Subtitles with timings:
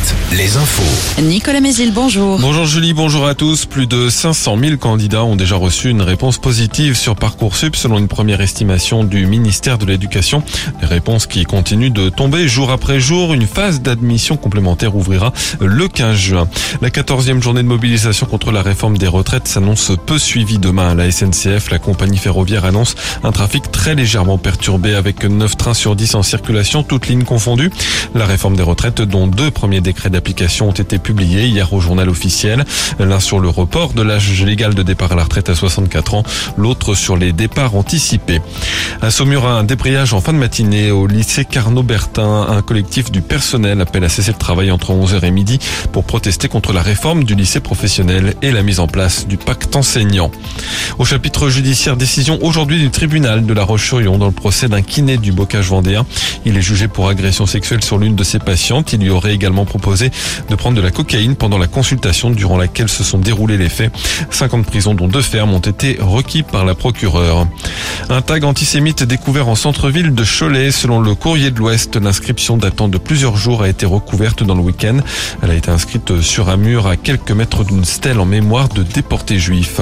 [0.00, 0.27] It.
[0.32, 1.22] Les infos.
[1.22, 2.38] Nicolas Mézil, bonjour.
[2.38, 3.64] Bonjour Julie, bonjour à tous.
[3.64, 8.08] Plus de 500 000 candidats ont déjà reçu une réponse positive sur Parcoursup selon une
[8.08, 10.42] première estimation du ministère de l'Éducation.
[10.82, 13.32] Les réponses qui continuent de tomber jour après jour.
[13.32, 16.48] Une phase d'admission complémentaire ouvrira le 15 juin.
[16.82, 20.94] La 14e journée de mobilisation contre la réforme des retraites s'annonce peu suivie demain à
[20.94, 21.70] la SNCF.
[21.70, 26.22] La compagnie ferroviaire annonce un trafic très légèrement perturbé avec 9 trains sur 10 en
[26.22, 27.70] circulation, toutes lignes confondues.
[28.14, 32.08] La réforme des retraites dont deux premiers décrets d'application ont été publiés hier au journal
[32.08, 32.64] officiel.
[32.98, 36.24] L'un sur le report de l'âge légal de départ à la retraite à 64 ans,
[36.56, 38.40] l'autre sur les départs anticipés.
[39.00, 42.48] À Saumur, un débrayage en fin de matinée au lycée Carnot Bertin.
[42.48, 45.60] Un collectif du personnel appelle à cesser le travail entre 11h et midi
[45.92, 49.76] pour protester contre la réforme du lycée professionnel et la mise en place du pacte
[49.76, 50.32] enseignant.
[50.98, 55.16] Au chapitre judiciaire, décision aujourd'hui du tribunal de la Roche-sur-Yon dans le procès d'un kiné
[55.16, 56.04] du bocage vendéen.
[56.44, 58.92] Il est jugé pour agression sexuelle sur l'une de ses patientes.
[58.92, 60.07] Il lui aurait également proposé
[60.48, 63.92] de prendre de la cocaïne pendant la consultation durant laquelle se sont déroulés les faits.
[64.30, 67.46] 50 prisons dont deux fermes ont été requis par la procureure.
[68.10, 70.70] Un tag antisémite découvert en centre-ville de Cholet.
[70.70, 74.60] Selon le courrier de l'Ouest, l'inscription datant de plusieurs jours a été recouverte dans le
[74.60, 74.98] week-end.
[75.42, 78.82] Elle a été inscrite sur un mur à quelques mètres d'une stèle en mémoire de
[78.82, 79.80] déportés juifs.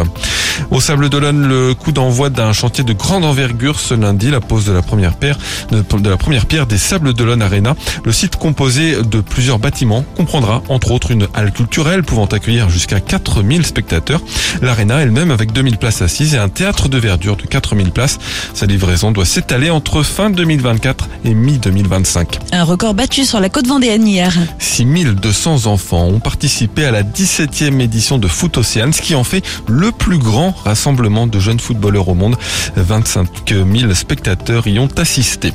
[0.70, 4.64] Au Sable d'Olonne, le coup d'envoi d'un chantier de grande envergure ce lundi, la pose
[4.64, 5.38] de la première pierre,
[5.70, 7.76] de la première pierre des Sables d'Olonne Arena.
[8.04, 13.00] Le site composé de plusieurs bâtiments comprendra entre autres une halle culturelle pouvant accueillir jusqu'à
[13.00, 14.20] 4000 spectateurs,
[14.62, 18.18] l'arena elle-même avec 2000 places assises et un théâtre de verdure de 4000 places.
[18.54, 22.38] Sa livraison doit s'étaler entre fin 2024 et mi-2025.
[22.52, 24.32] Un record battu sur la côte vendéenne hier.
[24.58, 29.44] 6200 enfants ont participé à la 17e édition de Foot Océane, ce qui en fait
[29.68, 32.36] le plus grand rassemblement de jeunes footballeurs au monde.
[32.76, 35.52] 25 000 spectateurs y ont assisté.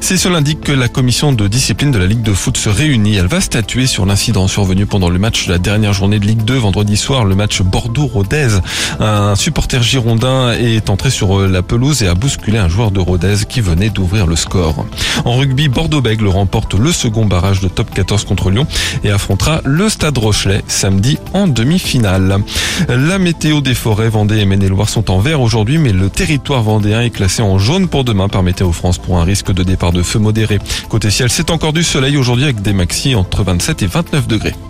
[0.00, 3.16] C'est ce lundi que la commission de discipline de la Ligue de foot se réunit.
[3.16, 6.44] Elle va statuer sur l'incident survenu pendant le match de la dernière journée de Ligue
[6.44, 8.60] 2 vendredi soir, le match Bordeaux-Rodez.
[9.00, 13.36] Un supporter girondin est entré sur la pelouse et a bousculé un joueur de Rodez
[13.48, 14.84] qui venait d'ouvrir le score.
[15.24, 18.66] En rugby, Bordeaux-Bègle remporte le second barrage de top 14 contre Lyon
[19.04, 22.38] et affrontera le Stade Rochelet samedi en demi-finale.
[22.88, 27.00] La météo des forêts Vendée et Maine-et-Loire sont en vert aujourd'hui, mais le territoire vendéen
[27.00, 30.02] est classé en jaune pour demain par Météo France pour un risque de départ de
[30.02, 30.58] feu modéré.
[30.88, 34.67] Côté ciel, c'est encore du soleil aujourd'hui avec des maxi entre 27 et 29 degrés.